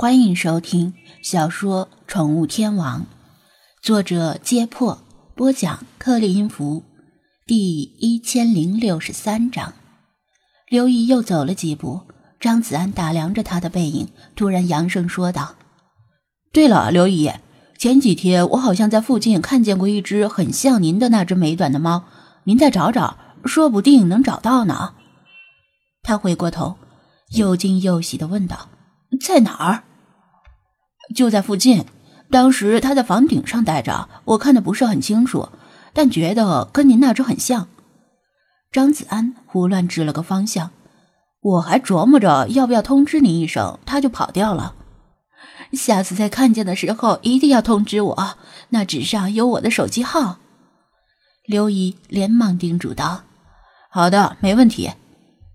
[0.00, 3.00] 欢迎收听小说《宠物天王》，
[3.82, 5.02] 作者：揭破，
[5.34, 6.84] 播讲：克里音符，
[7.44, 9.72] 第一千零六十三章。
[10.68, 12.02] 刘毅又走了几步，
[12.38, 14.06] 张子安打量着他的背影，
[14.36, 15.56] 突然扬声说道
[16.54, 17.32] ：“对了，刘姨，
[17.76, 22.04] 前几天我好像在附近看见过一只很像您的那只美短的猫，
[22.44, 24.94] 您再找找，说不定能找到呢。”
[26.04, 26.76] 他回过头，
[27.32, 28.68] 又惊又喜的问道
[29.20, 29.82] ：“在哪儿？”
[31.14, 31.84] 就在附近，
[32.30, 35.48] 当时他在房顶上待着，我看的不是很清楚，
[35.92, 37.68] 但觉得跟您那只很像。
[38.70, 40.70] 张子安胡乱指了个方向，
[41.40, 44.74] 我还琢磨着要不要通知你一声，他就跑掉了。
[45.72, 48.36] 下次再看见的时候一定要通知我，
[48.70, 50.38] 那纸上有我的手机号。
[51.46, 53.22] 刘姨连忙叮嘱道
[53.90, 54.92] ：“好的，没问题。”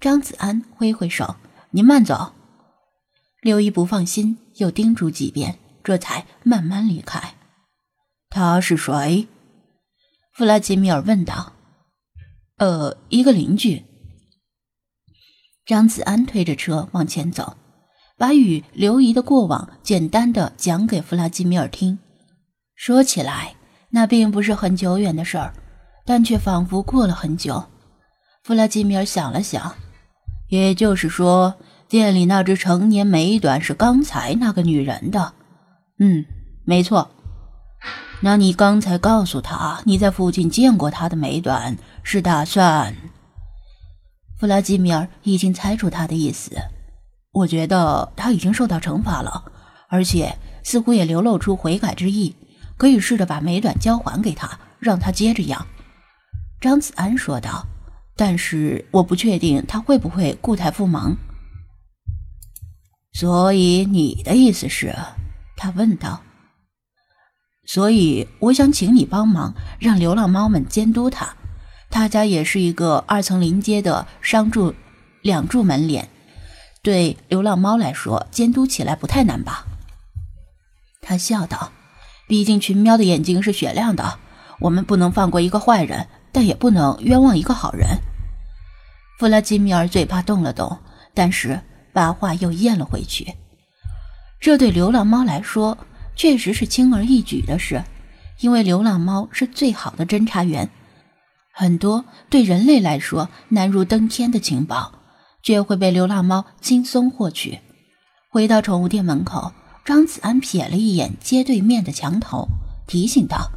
[0.00, 1.36] 张子安挥挥手
[1.72, 2.32] ：“您慢走。”
[3.42, 4.38] 刘姨不放心。
[4.56, 7.34] 又叮嘱几遍，这才慢慢离开。
[8.30, 9.26] 他是谁？
[10.32, 11.52] 弗拉基米尔问道。
[12.56, 13.84] 呃，一个邻居。
[15.66, 17.56] 张子安推着车往前走，
[18.16, 21.98] 把与刘姨的过往简单的讲给弗拉基米尔听。
[22.74, 23.56] 说起来，
[23.90, 25.54] 那并不是很久远的事儿，
[26.04, 27.64] 但却仿佛过了很久。
[28.42, 29.74] 弗拉基米尔想了想，
[30.48, 31.54] 也就是说。
[31.88, 35.32] 店里那只成年美短是刚才那个女人的，
[35.98, 36.24] 嗯，
[36.64, 37.10] 没错。
[38.20, 42.94] 那你刚才告诉他你在附近见过他的美短，是打算？
[44.38, 46.56] 弗拉基米尔已经猜出他的意思，
[47.32, 49.44] 我觉得他已经受到惩罚了，
[49.88, 52.34] 而且似乎也流露出悔改之意，
[52.76, 55.66] 可以试着把美短交还给他，让他接着养。
[56.60, 57.66] 张子安说道，
[58.16, 61.14] 但是我不确定他会不会固态复萌。
[63.14, 64.94] 所以你的意思是？
[65.56, 66.20] 他问道。
[67.64, 71.36] 所以我想请你帮忙，让流浪猫们监督他。
[71.90, 74.74] 他家也是一个二层临街的商住
[75.22, 76.08] 两住门脸，
[76.82, 79.64] 对流浪猫来说，监督起来不太难吧？
[81.00, 81.70] 他笑道
[82.26, 84.18] ：“毕竟群喵的眼睛是雪亮的，
[84.58, 88.00] 我们不能放过一个坏人，但也不能冤枉一个好人。”
[89.20, 90.78] 弗拉基米尔嘴巴动了动，
[91.14, 91.60] 但是。
[91.94, 93.34] 把话又咽了回去。
[94.38, 95.78] 这对流浪猫来说
[96.14, 97.82] 确实是轻而易举的事，
[98.40, 100.68] 因为流浪猫是最好的侦查员。
[101.50, 104.92] 很多对人类来说难如登天的情报，
[105.42, 107.60] 却会被流浪猫轻松获取。
[108.28, 109.52] 回到宠物店门口，
[109.84, 112.48] 张子安瞥了一眼街对面的墙头，
[112.86, 113.50] 提醒道：“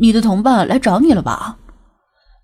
[0.00, 1.58] 你的同伴来找你了吧？”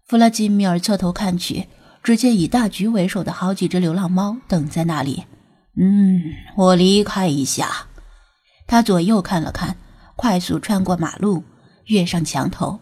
[0.07, 1.67] 弗拉基米尔侧头看去。
[2.03, 5.25] 只见以大橘为首的好几只流浪猫等在那里。
[5.77, 6.21] 嗯，
[6.57, 7.87] 我离开一下。
[8.67, 9.77] 他左右看了看，
[10.17, 11.45] 快速穿过马路，
[11.87, 12.81] 跃上墙头。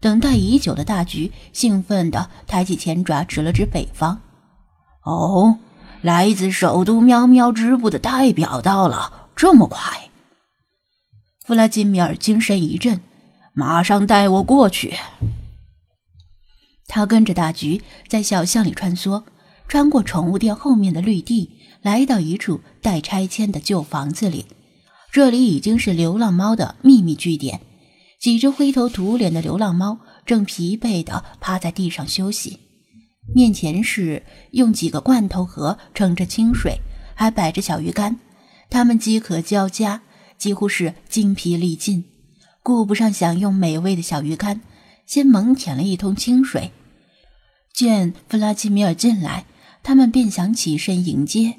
[0.00, 4.20] 等待已久的大橘兴奋地抬起前爪，指了指北方。
[5.02, 5.58] 哦，
[6.02, 10.10] 来自首都喵喵支部的代表到了，这么快！
[11.44, 13.00] 弗拉基米尔精神一振，
[13.52, 14.94] 马上带我过去。
[16.88, 19.24] 他跟着大橘在小巷里穿梭，
[19.68, 24.46] 穿过宠物店后面的绿地，来到一处待拆迁的旧房子里。
[25.10, 27.60] 这里已经是流浪猫的秘密据点。
[28.20, 32.58] 几只灰头土脸的流浪猫正疲惫地趴在地上休息，
[33.34, 36.80] 面前是用几个罐头盒盛着清水，
[37.14, 38.18] 还摆着小鱼干。
[38.70, 40.02] 它们饥渴交加，
[40.38, 42.04] 几乎是精疲力尽，
[42.62, 44.60] 顾不上享用美味的小鱼干。
[45.06, 46.72] 先猛舔了一通清水，
[47.72, 49.46] 见弗拉基米尔进来，
[49.82, 51.58] 他们便想起身迎接。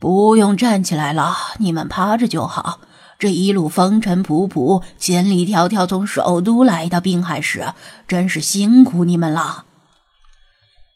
[0.00, 2.80] 不用站起来了，你们趴着就好。
[3.20, 7.72] 这一路风尘仆仆，千里迢迢从首都来到滨海市，
[8.08, 9.66] 真是辛苦你们了。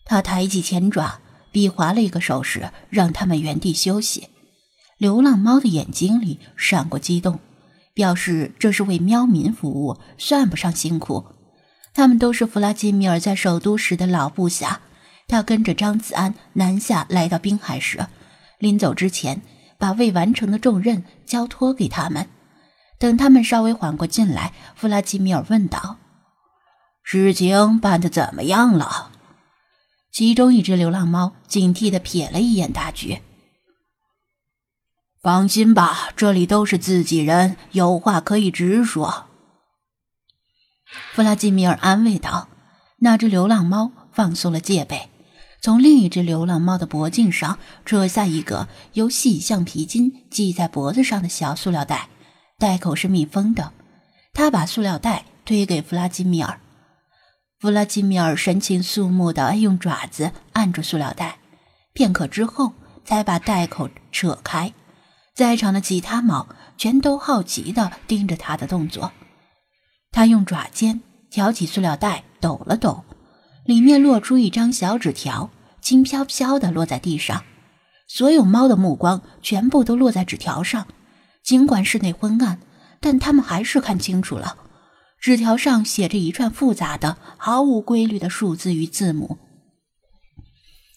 [0.04, 1.20] 他抬起前爪，
[1.52, 4.30] 比划了一个手势，让他们原地休息。
[4.98, 7.38] 流浪猫的眼睛里闪过激动，
[7.94, 11.26] 表示这是为喵民服务，算不上辛苦。
[11.96, 14.82] 他们都是弗拉基米尔在首都时的老部下。
[15.28, 18.06] 他跟着张子安南下来到滨海时，
[18.58, 19.40] 临走之前，
[19.78, 22.28] 把未完成的重任交托给他们。
[22.98, 25.96] 等他们稍微缓过劲来，弗拉基米尔问道
[27.02, 29.10] ：“事情办得怎么样了？”
[30.12, 33.22] 其中一只流浪猫警惕地瞥了一眼大局。
[35.22, 39.25] 放心吧，这里都是自己人，有话可以直说。
[41.16, 42.48] 弗拉基米尔安慰道
[43.00, 45.08] ：“那只流浪猫放松了戒备，
[45.62, 52.10] 从另一只流浪猫的脖颈上扯下一个由细橡皮筋系在脖子上的小塑料袋，
[52.58, 53.72] 袋口是密封的。
[54.34, 56.60] 他把塑料袋推给弗拉基米尔，
[57.58, 61.38] 弗拉基米尔神情肃穆地用爪子按住塑料袋，
[61.94, 62.74] 片刻之后
[63.06, 64.70] 才把袋口扯开。
[65.34, 66.46] 在场的其他猫
[66.76, 69.10] 全都好奇地盯着他的动作。
[70.16, 73.04] 他用爪尖挑起塑料袋，抖了抖，
[73.66, 75.50] 里面落出一张小纸条。
[75.82, 77.44] 轻飘飘地落在地上，
[78.08, 80.86] 所有猫的目光全部都落在纸条上。
[81.44, 82.60] 尽管室内昏暗，
[82.98, 84.56] 但他们还是看清楚了。
[85.20, 89.36] 纸条上写着一串复杂的、毫无规律的数字与字母。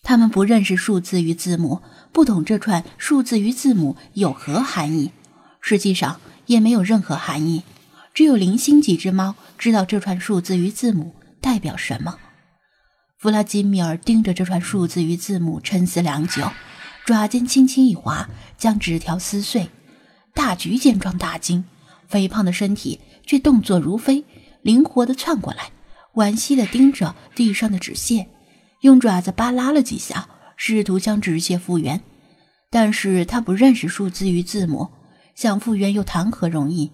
[0.01, 1.81] 他们不认识数字与字母，
[2.13, 5.11] 不懂这串数字与字母有何含义。
[5.59, 7.63] 实际上，也没有任何含义。
[8.19, 12.17] 只有零星几只猫知道这串数字与字母代表什么。
[13.17, 16.51] 弗拉基米尔盯着这串数字与字母，沉思良久，
[17.05, 19.69] 爪尖轻轻一划，将纸条撕碎。
[20.33, 21.63] 大橘见状大惊，
[22.09, 24.25] 肥胖的身体却动作如飞，
[24.63, 25.71] 灵活地窜过来，
[26.15, 28.27] 惋惜地盯着地上的纸屑，
[28.81, 30.27] 用爪子扒拉了几下，
[30.57, 32.01] 试图将纸屑复原。
[32.69, 34.89] 但是他不认识数字与字母，
[35.35, 36.91] 想复原又谈何容易？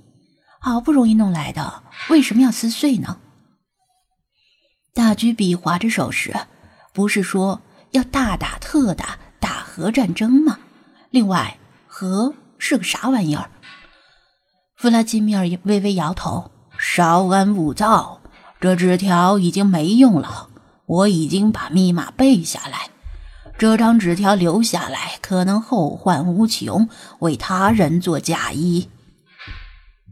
[0.65, 3.19] 好不容易弄来的，为什么要撕碎呢？
[4.95, 6.33] 大举比划着手势，
[6.91, 10.57] 不是说要大打特打打核战争吗？
[11.12, 13.51] 另外，核是个啥玩意儿？
[14.75, 18.19] 弗拉基米尔微微摇头：“稍安勿躁，
[18.59, 20.50] 这纸条已经没用了。
[20.88, 22.89] 我已经把密码背下来。
[23.59, 26.89] 这张纸条留下来，可能后患无穷，
[27.19, 28.89] 为他人做嫁衣。”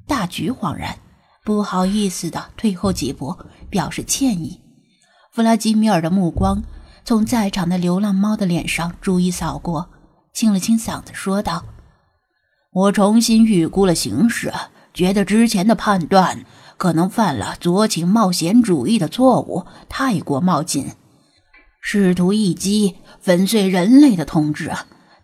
[0.08, 0.98] 大局恍然，
[1.44, 3.36] 不好意思的退后几步，
[3.70, 4.60] 表示歉意。
[5.32, 6.64] 弗拉基米尔的目光
[7.04, 9.90] 从在场的流浪猫的脸上逐一扫过，
[10.34, 11.66] 清了清嗓子说道
[12.72, 14.54] ：“我重新预估了形势，
[14.94, 16.46] 觉得之前的判断
[16.78, 20.92] 可能犯了酌情冒险主义的错误，太过冒进，
[21.82, 24.72] 试图一击粉碎人类的统治。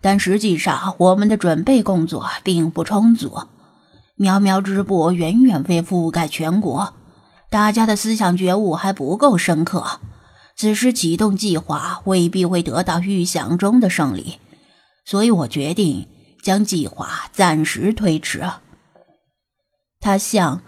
[0.02, 3.44] 但实际上，我们的准备工作并不充足，
[4.20, 6.94] 苗苗之部远远未覆盖全国。”
[7.50, 10.00] 大家的思想觉悟还不够深刻，
[10.56, 14.38] 此时启动计划未必会得到预想中的胜利，
[15.04, 16.08] 所以我决定
[16.44, 18.44] 将计划暂时推迟。
[20.00, 20.62] 他向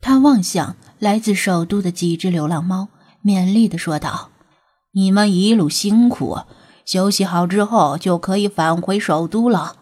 [0.00, 2.88] 他望向来自首都的几只流浪猫，
[3.24, 4.30] 勉励地说道
[4.92, 6.40] ：“你们一路辛苦，
[6.84, 9.76] 休息好之后就可以返回首都了，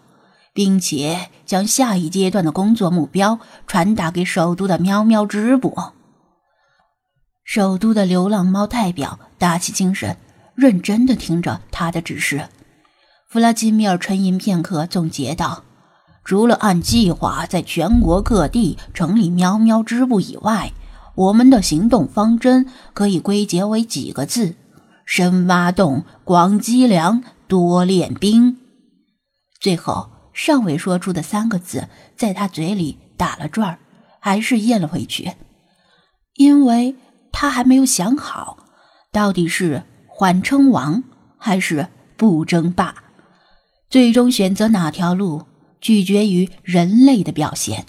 [0.58, 3.38] 并且将下一阶段的工作目标
[3.69, 5.72] 传达给首都的喵喵支部。”
[7.46, 10.16] 首都的流浪猫代表打起精神，
[10.56, 12.49] 认真的听着他的指示。
[13.28, 15.62] 弗拉基米尔沉吟片刻，总结道
[16.26, 20.72] ：“除了按计划在全国各地成立喵喵支部以外，
[21.14, 24.56] 我们的行动方针可以归结为几个字：
[25.05, 28.58] 深挖洞，广积粮，多练兵。”
[29.62, 33.79] 最后，尚未说出的三个字在他嘴里打了转儿，
[34.20, 35.32] 还是咽了回去，
[36.35, 36.94] 因为。
[37.31, 38.64] 他还没有想好，
[39.12, 41.05] 到底是缓称王
[41.37, 41.87] 还是
[42.17, 42.94] 不争霸，
[43.88, 45.44] 最终选择哪条路，
[45.81, 47.84] 取决于人类的表现。